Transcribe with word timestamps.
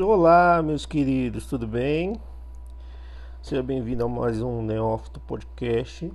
Olá, 0.00 0.62
meus 0.62 0.86
queridos, 0.86 1.46
tudo 1.46 1.66
bem? 1.66 2.20
Seja 3.42 3.64
bem-vindo 3.64 4.04
a 4.04 4.08
mais 4.08 4.40
um 4.40 4.62
Neófito 4.62 5.18
Podcast. 5.18 6.12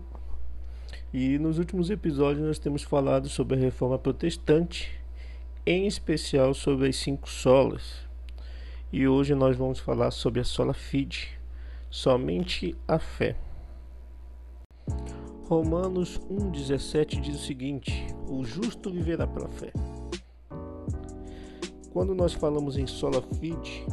E 1.13 1.38
nos 1.38 1.60
últimos 1.60 1.90
episódios 1.90 2.48
nós 2.48 2.58
temos 2.58 2.82
falado 2.84 3.28
sobre 3.28 3.58
a 3.58 3.60
reforma 3.60 4.00
protestante, 4.00 4.90
em 5.66 5.86
especial 5.86 6.54
sobre 6.54 6.88
as 6.88 6.96
cinco 6.96 7.30
solas. 7.30 8.08
E 8.90 9.06
hoje 9.06 9.35
nós 9.35 9.58
vamos 9.58 9.79
falar 9.79 10.12
sobre 10.12 10.40
a 10.40 10.46
sola 10.46 10.74
fide, 10.74 11.38
somente 11.90 12.78
a 12.88 12.97
fé. 12.97 13.36
Romanos 15.44 16.22
1,17 16.31 17.20
diz 17.20 17.36
o 17.36 17.45
seguinte: 17.45 18.08
O 18.30 18.45
justo 18.45 18.90
viverá 18.90 19.27
pela 19.27 19.50
fé. 19.50 19.73
Quando 21.94 22.16
nós 22.16 22.34
falamos 22.34 22.75
em 22.75 22.88
sola 22.88 23.21
fide, 23.39 23.85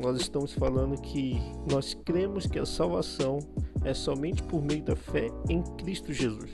nós 0.00 0.20
estamos 0.20 0.52
falando 0.52 1.00
que 1.00 1.36
nós 1.68 1.94
cremos 1.94 2.46
que 2.46 2.60
a 2.60 2.64
salvação 2.64 3.40
é 3.84 3.92
somente 3.92 4.40
por 4.44 4.62
meio 4.62 4.84
da 4.84 4.94
fé 4.94 5.26
em 5.48 5.60
Cristo 5.76 6.12
Jesus. 6.12 6.52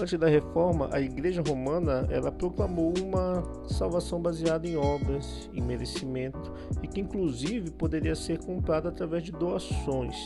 Antes 0.00 0.18
da 0.18 0.28
reforma, 0.28 0.88
a 0.92 1.00
Igreja 1.00 1.42
Romana 1.46 2.06
ela 2.10 2.32
proclamou 2.32 2.94
uma 3.02 3.42
salvação 3.68 4.20
baseada 4.20 4.66
em 4.66 4.76
obras, 4.76 5.50
em 5.52 5.60
merecimento 5.60 6.52
e 6.82 6.88
que 6.88 7.00
inclusive 7.00 7.70
poderia 7.70 8.14
ser 8.14 8.38
comprada 8.38 8.88
através 8.88 9.22
de 9.22 9.32
doações. 9.32 10.16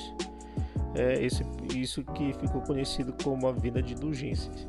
É 0.95 1.25
esse, 1.25 1.45
isso 1.75 2.05
que 2.05 2.33
ficou 2.35 2.61
conhecido 2.63 3.13
como 3.25 3.49
a 3.49 3.53
vida 3.53 3.83
de 3.83 3.95
indulgências. 3.95 4.65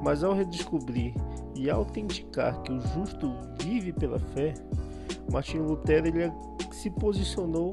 Mas 0.00 0.22
ao 0.22 0.32
redescobrir 0.32 1.12
e 1.60 1.68
autenticar 1.68 2.58
que 2.62 2.72
o 2.72 2.80
justo 2.80 3.34
vive 3.60 3.92
pela 3.92 4.18
fé, 4.18 4.54
Martinho 5.30 5.64
Lutero 5.64 6.06
ele 6.06 6.32
se 6.72 6.90
posicionou 6.90 7.72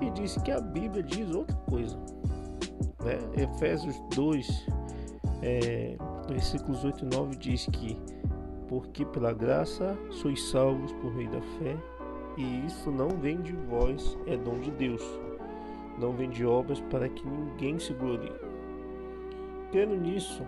e 0.00 0.10
disse 0.10 0.40
que 0.40 0.50
a 0.50 0.58
Bíblia 0.58 1.02
diz 1.02 1.30
outra 1.30 1.54
coisa. 1.68 1.94
Né? 3.04 3.18
Efésios 3.42 4.00
2, 4.14 4.66
é, 5.42 5.96
versículos 6.26 6.82
8 6.82 7.04
e 7.04 7.14
9 7.14 7.36
diz 7.36 7.66
que 7.66 7.98
porque 8.66 9.04
pela 9.04 9.34
graça 9.34 9.94
sois 10.10 10.42
salvos 10.44 10.90
por 10.92 11.14
meio 11.14 11.30
da 11.30 11.42
fé, 11.42 11.76
e 12.38 12.64
isso 12.64 12.90
não 12.90 13.10
vem 13.10 13.42
de 13.42 13.52
vós, 13.52 14.16
é 14.26 14.34
dom 14.34 14.54
de 14.54 14.70
Deus. 14.70 15.02
Não 15.98 16.14
vem 16.14 16.30
de 16.30 16.46
obras 16.46 16.80
para 16.80 17.06
que 17.10 17.28
ninguém 17.28 17.78
se 17.78 17.92
glorie. 17.92 18.32
Tendo 19.70 19.94
nisso, 19.94 20.42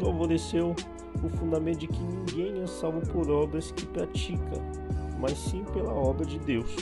favoreceu 0.00 0.74
o 1.22 1.28
fundamento 1.28 1.80
de 1.80 1.88
que 1.88 2.02
ninguém 2.02 2.62
é 2.62 2.66
salvo 2.66 3.00
por 3.12 3.30
obras 3.30 3.70
que 3.72 3.86
pratica, 3.86 4.62
mas 5.18 5.36
sim 5.36 5.64
pela 5.72 5.92
obra 5.92 6.24
de 6.24 6.38
Deus. 6.38 6.74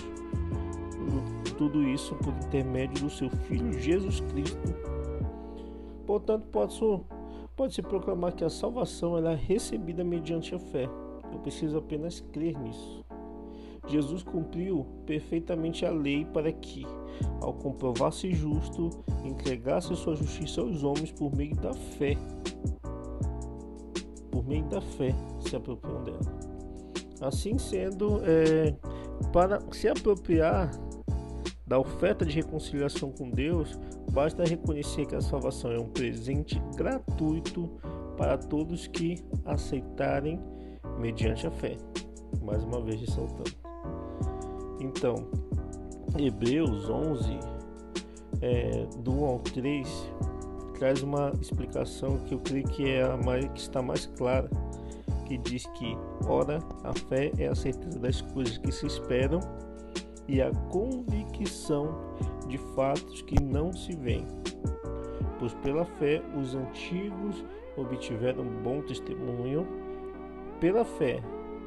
Tudo 1.56 1.82
isso 1.82 2.14
por 2.16 2.34
intermédio 2.34 3.04
do 3.04 3.10
seu 3.10 3.30
Filho 3.30 3.72
Jesus 3.80 4.20
Cristo. 4.20 4.74
Portanto, 6.06 6.46
posso, 6.48 7.00
pode-se 7.56 7.80
proclamar 7.80 8.34
que 8.34 8.44
a 8.44 8.50
salvação 8.50 9.16
é 9.16 9.34
recebida 9.34 10.04
mediante 10.04 10.54
a 10.54 10.58
fé. 10.58 10.88
Eu 11.32 11.38
preciso 11.38 11.78
apenas 11.78 12.20
crer 12.32 12.58
nisso. 12.58 13.04
Jesus 13.88 14.22
cumpriu 14.22 14.84
perfeitamente 15.06 15.86
a 15.86 15.90
lei 15.90 16.24
para 16.26 16.52
que, 16.52 16.84
ao 17.40 17.54
comprovar-se 17.54 18.32
justo, 18.32 18.90
entregasse 19.24 19.94
sua 19.96 20.14
justiça 20.14 20.60
aos 20.60 20.82
homens 20.82 21.10
por 21.12 21.34
meio 21.34 21.54
da 21.56 21.72
fé 21.72 22.18
por 24.36 24.46
meio 24.46 24.64
da 24.64 24.82
fé 24.82 25.14
se 25.40 25.56
apropriam 25.56 26.04
dela. 26.04 26.20
Assim 27.22 27.56
sendo, 27.56 28.20
é, 28.22 28.74
para 29.32 29.58
se 29.72 29.88
apropriar 29.88 30.70
da 31.66 31.78
oferta 31.78 32.22
de 32.26 32.34
reconciliação 32.34 33.10
com 33.10 33.30
Deus, 33.30 33.78
basta 34.12 34.44
reconhecer 34.44 35.06
que 35.06 35.14
a 35.14 35.22
salvação 35.22 35.72
é 35.72 35.78
um 35.78 35.88
presente 35.88 36.60
gratuito 36.76 37.66
para 38.18 38.36
todos 38.36 38.86
que 38.86 39.24
aceitarem 39.46 40.38
mediante 40.98 41.46
a 41.46 41.50
fé. 41.50 41.78
Mais 42.42 42.62
uma 42.62 42.82
vez 42.82 43.00
ressaltando. 43.00 43.56
Então, 44.80 45.14
Hebreus 46.18 46.90
11, 46.90 47.38
é, 48.42 48.86
do 48.98 49.12
1 49.12 49.24
ao 49.24 49.38
3, 49.38 50.12
traz 50.78 51.02
uma 51.02 51.32
explicação 51.40 52.18
que 52.20 52.34
eu 52.34 52.40
creio 52.40 52.66
que 52.68 52.88
é 52.88 53.02
a 53.02 53.16
mais, 53.16 53.46
que 53.46 53.60
está 53.60 53.82
mais 53.82 54.06
clara, 54.06 54.48
que 55.26 55.36
diz 55.38 55.66
que, 55.66 55.96
ora, 56.26 56.58
a 56.84 56.92
fé 57.08 57.32
é 57.38 57.48
a 57.48 57.54
certeza 57.54 57.98
das 57.98 58.20
coisas 58.20 58.58
que 58.58 58.70
se 58.70 58.86
esperam 58.86 59.40
e 60.28 60.40
a 60.40 60.50
convicção 60.70 61.94
de 62.48 62.58
fatos 62.74 63.22
que 63.22 63.40
não 63.42 63.72
se 63.72 63.94
veem. 63.96 64.26
Pois 65.38 65.52
pela 65.54 65.84
fé 65.84 66.22
os 66.38 66.54
antigos 66.54 67.44
obtiveram 67.76 68.44
bom 68.62 68.80
testemunho. 68.82 69.66
Pela 70.60 70.84
fé 70.84 71.20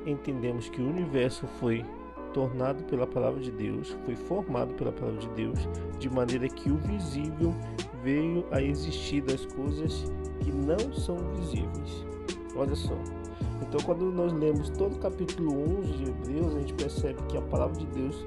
entendemos 0.06 0.69
que 0.69 0.81
o 0.81 0.90
universo 0.90 1.46
foi 1.59 1.86
tornado 2.34 2.84
pela 2.85 3.07
palavra 3.07 3.40
de 3.40 3.51
Deus, 3.51 3.95
foi 4.06 4.16
formado 4.16 4.73
pela 4.75 4.91
palavra 4.91 5.19
de 5.19 5.29
Deus, 5.29 5.59
de 5.97 6.09
maneira 6.09 6.47
que 6.47 6.72
o 6.72 6.78
visível 6.78 7.53
veio 8.03 8.45
a 8.51 8.62
existir 8.62 9.22
das 9.22 9.45
coisas 9.45 10.06
que 10.39 10.51
não 10.51 10.94
são 10.94 11.18
visíveis. 11.35 12.06
Olha 12.56 12.75
só. 12.75 12.97
Então, 13.62 13.79
quando 13.81 14.12
nós 14.12 14.31
lemos 14.34 14.69
todo 14.69 14.95
o 14.95 15.00
capítulo 15.00 15.79
11 15.79 15.91
de 15.94 16.09
Hebreus, 16.09 16.56
a 16.56 16.59
gente 16.59 16.73
percebe 16.73 17.22
que 17.28 17.38
a 17.38 17.41
palavra 17.41 17.78
de 17.78 17.85
Deus 17.88 18.25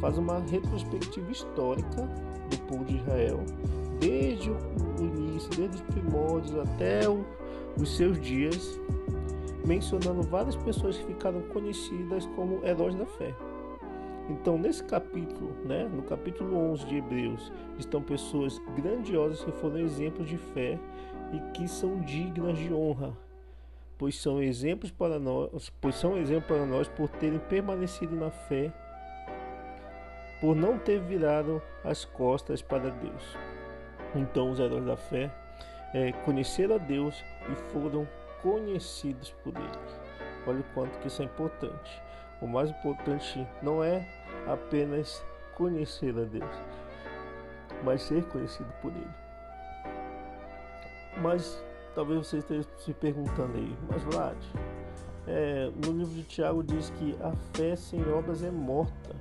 faz 0.00 0.18
uma 0.18 0.40
retrospectiva 0.40 1.30
histórica 1.30 2.08
do 2.50 2.58
povo 2.66 2.84
de 2.84 2.96
Israel, 2.96 3.40
desde 4.00 4.50
o 4.50 4.56
início, 5.00 5.50
desde 5.56 5.76
os 5.76 5.82
primórdios 5.82 6.58
até 6.58 7.02
os 7.08 7.96
seus 7.96 8.20
dias, 8.20 8.78
mencionando 9.64 10.22
várias 10.22 10.56
pessoas 10.56 10.98
que 10.98 11.06
ficaram 11.06 11.40
conhecidas 11.42 12.26
como 12.34 12.64
heróis 12.64 12.94
da 12.94 13.06
fé. 13.06 13.34
Então, 14.28 14.56
nesse 14.56 14.84
capítulo, 14.84 15.52
né, 15.64 15.88
no 15.92 16.02
capítulo 16.02 16.56
11 16.72 16.86
de 16.86 16.96
Hebreus, 16.96 17.52
estão 17.78 18.00
pessoas 18.00 18.58
grandiosas 18.76 19.42
que 19.44 19.50
foram 19.52 19.78
exemplos 19.78 20.28
de 20.28 20.38
fé 20.38 20.78
e 21.32 21.40
que 21.52 21.66
são 21.66 22.00
dignas 22.00 22.56
de 22.56 22.72
honra, 22.72 23.16
pois 23.98 24.20
são 24.20 24.40
exemplos 24.40 24.90
para 24.90 25.18
nós, 25.18 25.72
pois 25.80 25.96
são 25.96 26.16
exemplos 26.16 26.46
para 26.46 26.64
nós 26.64 26.88
por 26.88 27.08
terem 27.08 27.38
permanecido 27.40 28.14
na 28.14 28.30
fé, 28.30 28.72
por 30.40 30.54
não 30.54 30.78
ter 30.78 31.00
virado 31.00 31.60
as 31.84 32.04
costas 32.04 32.62
para 32.62 32.90
Deus. 32.90 33.36
Então, 34.14 34.50
os 34.50 34.60
heróis 34.60 34.84
da 34.84 34.96
fé 34.96 35.30
é, 35.92 36.12
conheceram 36.24 36.76
a 36.76 36.78
Deus 36.78 37.24
e 37.50 37.54
foram 37.72 38.06
conhecidos 38.42 39.30
por 39.42 39.54
Ele. 39.56 39.78
Olha 40.46 40.60
o 40.60 40.64
quanto 40.74 40.98
que 40.98 41.08
isso 41.08 41.22
é 41.22 41.24
importante. 41.24 42.02
O 42.40 42.46
mais 42.46 42.70
importante 42.70 43.46
não 43.62 43.82
é 43.82 44.06
apenas 44.46 45.24
conhecer 45.54 46.10
a 46.18 46.24
Deus, 46.24 46.50
mas 47.84 48.02
ser 48.02 48.24
conhecido 48.24 48.70
por 48.82 48.90
Ele. 48.90 49.14
Mas 51.18 51.62
talvez 51.94 52.26
você 52.26 52.38
esteja 52.38 52.68
se 52.78 52.92
perguntando 52.92 53.56
aí, 53.56 53.76
mas 53.88 54.02
Vlad, 54.02 54.36
é, 55.26 55.70
no 55.84 55.92
livro 55.92 56.14
de 56.14 56.22
Tiago 56.24 56.64
diz 56.64 56.90
que 56.90 57.16
a 57.22 57.32
fé 57.54 57.76
sem 57.76 58.02
obras 58.12 58.42
é 58.42 58.50
morta. 58.50 59.14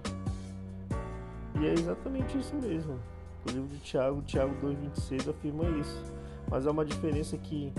E 1.60 1.68
é 1.68 1.74
exatamente 1.74 2.38
isso 2.40 2.56
mesmo. 2.56 2.98
O 3.46 3.52
livro 3.52 3.68
de 3.68 3.78
Tiago, 3.80 4.22
Tiago 4.24 4.54
2,26 4.66 5.30
afirma 5.30 5.64
isso. 5.80 6.04
Mas 6.50 6.66
há 6.66 6.72
uma 6.72 6.84
diferença 6.84 7.38
que 7.38 7.72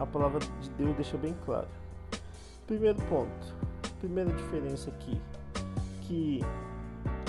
a 0.00 0.06
palavra 0.06 0.40
de 0.40 0.70
Deus 0.70 0.96
deixa 0.96 1.18
bem 1.18 1.36
claro. 1.44 1.68
Primeiro 2.66 3.00
ponto, 3.02 3.54
primeira 3.98 4.32
diferença 4.32 4.88
aqui, 4.88 5.20
que 6.02 6.40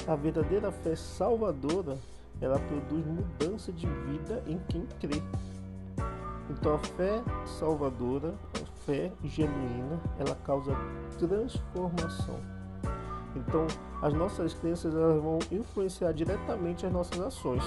a 0.08 0.16
verdadeira 0.16 0.72
fé 0.72 0.96
salvadora, 0.96 1.98
ela 2.40 2.58
produz 2.58 3.06
mudança 3.06 3.74
de 3.74 3.86
vida 3.86 4.42
em 4.48 4.58
quem 4.70 4.86
crê. 5.00 5.22
Então 6.50 6.76
a 6.76 6.80
fé 6.80 7.22
salvadora, 7.46 8.34
a 8.56 8.66
fé 8.86 9.12
genuína, 9.24 10.00
ela 10.18 10.36
causa 10.36 10.74
transformação. 11.20 12.40
Então 13.36 13.68
as 14.02 14.14
nossas 14.14 14.54
crenças 14.54 14.96
elas 14.96 15.22
vão 15.22 15.40
influenciar 15.52 16.14
diretamente 16.14 16.86
as 16.86 16.94
nossas 16.94 17.20
ações. 17.20 17.64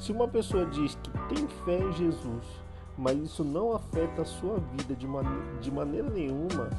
Se 0.00 0.10
uma 0.10 0.26
pessoa 0.26 0.64
diz 0.66 0.96
que 0.96 1.10
tem 1.34 1.46
fé 1.64 1.78
em 1.78 1.92
Jesus, 1.92 2.62
mas 2.96 3.16
isso 3.18 3.44
não 3.44 3.74
afeta 3.74 4.22
a 4.22 4.24
sua 4.24 4.58
vida 4.58 4.94
de, 4.94 5.06
man 5.06 5.24
de 5.60 5.70
maneira 5.70 6.08
nenhuma, 6.10 6.70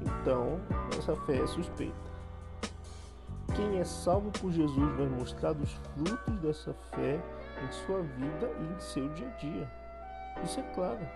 então 0.00 0.60
essa 0.98 1.14
fé 1.16 1.38
é 1.38 1.46
suspeita. 1.46 2.12
Quem 3.54 3.78
é 3.78 3.84
salvo 3.84 4.30
por 4.32 4.50
Jesus 4.50 4.96
vai 4.96 5.06
mostrar 5.06 5.52
os 5.52 5.72
frutos 5.72 6.34
dessa 6.40 6.72
fé 6.94 7.20
em 7.62 7.72
sua 7.72 8.00
vida 8.00 8.50
e 8.60 8.74
em 8.74 8.80
seu 8.80 9.08
dia 9.10 9.28
a 9.28 9.36
dia. 9.38 9.72
Isso 10.42 10.58
é 10.58 10.62
claro. 10.74 11.06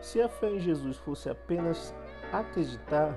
Se 0.00 0.20
a 0.20 0.28
fé 0.28 0.50
em 0.50 0.60
Jesus 0.60 0.96
fosse 0.98 1.30
apenas 1.30 1.94
acreditar, 2.32 3.14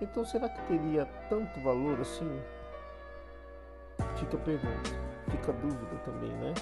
Então 0.00 0.24
será 0.24 0.48
que 0.48 0.60
teria 0.68 1.06
tanto 1.28 1.60
valor 1.60 2.00
assim? 2.00 2.40
Fica 4.16 4.36
a 4.36 4.40
pergunta, 4.40 4.90
fica 5.30 5.50
a 5.50 5.54
dúvida 5.54 5.96
também, 6.04 6.30
né? 6.30 6.54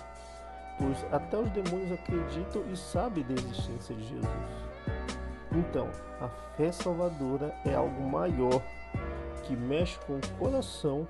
Pois 0.78 1.04
até 1.12 1.38
os 1.38 1.50
demônios 1.50 1.92
acreditam 1.92 2.62
e 2.70 2.76
sabem 2.76 3.24
da 3.24 3.32
existência 3.32 3.94
de 3.94 4.04
Jesus. 4.04 4.66
Então, 5.52 5.88
a 6.20 6.28
fé 6.56 6.70
salvadora 6.70 7.54
é 7.64 7.74
algo 7.74 8.02
maior 8.02 8.62
que 9.44 9.56
mexe 9.56 9.98
com 10.00 10.16
o 10.16 10.38
coração 10.38 11.06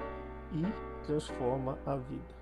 e 0.52 0.62
transforma 1.04 1.78
a 1.84 1.96
vida. 1.96 2.36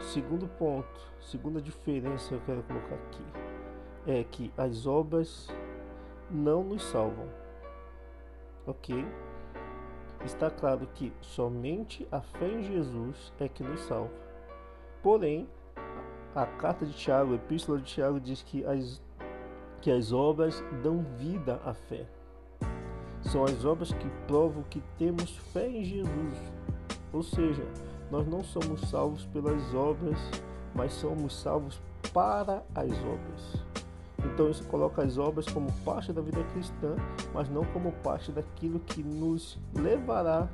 Segundo 0.00 0.46
ponto, 0.46 1.00
segunda 1.20 1.60
diferença 1.60 2.28
que 2.28 2.34
eu 2.34 2.40
quero 2.46 2.62
colocar 2.62 2.94
aqui 2.94 3.24
é 4.06 4.24
que 4.24 4.52
as 4.56 4.86
obras 4.86 5.48
não 6.30 6.62
nos 6.62 6.84
salvam. 6.84 7.28
Ok? 8.66 9.04
Está 10.24 10.50
claro 10.50 10.86
que 10.94 11.12
somente 11.20 12.06
a 12.10 12.20
fé 12.20 12.48
em 12.48 12.62
Jesus 12.62 13.32
é 13.40 13.48
que 13.48 13.62
nos 13.62 13.80
salva. 13.80 14.10
Porém, 15.06 15.46
a 16.34 16.44
carta 16.44 16.84
de 16.84 16.92
Tiago, 16.92 17.30
a 17.30 17.36
epístola 17.36 17.78
de 17.78 17.84
Tiago 17.84 18.18
diz 18.18 18.42
que 18.42 18.66
as, 18.66 19.00
que 19.80 19.88
as 19.88 20.12
obras 20.12 20.60
dão 20.82 21.06
vida 21.16 21.60
à 21.64 21.72
fé. 21.72 22.06
São 23.20 23.44
as 23.44 23.64
obras 23.64 23.92
que 23.92 24.10
provam 24.26 24.64
que 24.64 24.82
temos 24.98 25.36
fé 25.52 25.68
em 25.68 25.84
Jesus. 25.84 26.36
Ou 27.12 27.22
seja, 27.22 27.62
nós 28.10 28.26
não 28.26 28.42
somos 28.42 28.80
salvos 28.90 29.24
pelas 29.26 29.72
obras, 29.72 30.18
mas 30.74 30.92
somos 30.94 31.40
salvos 31.40 31.80
para 32.12 32.64
as 32.74 32.90
obras. 32.90 33.64
Então 34.24 34.50
isso 34.50 34.64
coloca 34.64 35.04
as 35.04 35.18
obras 35.18 35.46
como 35.46 35.70
parte 35.84 36.12
da 36.12 36.20
vida 36.20 36.42
cristã, 36.52 36.96
mas 37.32 37.48
não 37.48 37.64
como 37.66 37.92
parte 37.92 38.32
daquilo 38.32 38.80
que 38.80 39.04
nos 39.04 39.56
levará 39.72 40.48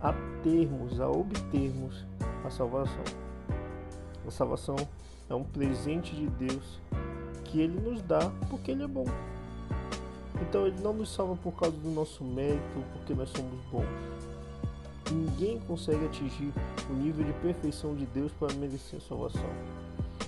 a 0.00 0.14
termos, 0.42 0.98
a 0.98 1.10
obtermos 1.10 2.06
a 2.42 2.48
salvação. 2.48 3.04
A 4.26 4.30
salvação 4.30 4.76
é 5.28 5.34
um 5.34 5.44
presente 5.44 6.14
de 6.14 6.26
Deus 6.26 6.80
que 7.44 7.60
ele 7.60 7.80
nos 7.80 8.02
dá 8.02 8.30
porque 8.50 8.70
ele 8.70 8.82
é 8.82 8.86
bom. 8.86 9.06
Então 10.40 10.66
ele 10.66 10.80
não 10.80 10.92
nos 10.92 11.12
salva 11.12 11.36
por 11.36 11.52
causa 11.52 11.76
do 11.76 11.90
nosso 11.90 12.22
mérito, 12.22 12.84
porque 12.92 13.14
nós 13.14 13.30
somos 13.30 13.60
bons. 13.70 13.86
Ninguém 15.10 15.58
consegue 15.60 16.04
atingir 16.04 16.52
o 16.90 16.92
nível 16.92 17.24
de 17.24 17.32
perfeição 17.34 17.94
de 17.94 18.06
Deus 18.06 18.30
para 18.32 18.52
merecer 18.54 18.98
a 18.98 19.08
salvação. 19.08 19.50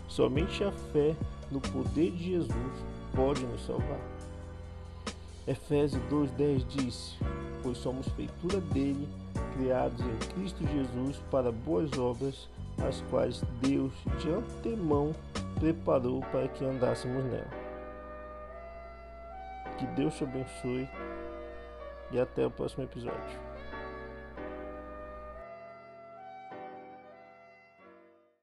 Somente 0.08 0.64
a 0.64 0.72
fé 0.72 1.14
no 1.50 1.60
poder 1.60 2.10
de 2.12 2.30
Jesus 2.30 2.72
pode 3.14 3.44
nos 3.44 3.64
salvar. 3.66 4.00
Efésios 5.46 6.02
2,10 6.10 6.66
diz: 6.68 7.16
Pois 7.62 7.78
somos 7.78 8.08
feitura 8.08 8.60
dele, 8.60 9.08
criados 9.54 10.00
em 10.00 10.16
Cristo 10.34 10.66
Jesus 10.66 11.16
para 11.30 11.52
boas 11.52 11.96
obras, 11.98 12.48
as 12.86 13.00
quais 13.10 13.42
Deus 13.60 13.92
de 14.18 14.30
antemão 14.30 15.12
preparou 15.58 16.20
para 16.32 16.48
que 16.48 16.64
andássemos 16.64 17.24
nela. 17.24 17.48
Que 19.78 19.86
Deus 19.86 20.14
te 20.14 20.24
abençoe 20.24 20.88
e 22.10 22.18
até 22.18 22.46
o 22.46 22.50
próximo 22.50 22.84
episódio. 22.84 23.49